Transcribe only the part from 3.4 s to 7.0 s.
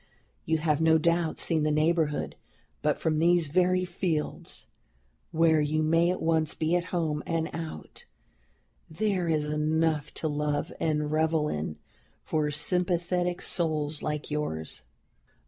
very fields, where you may at once be at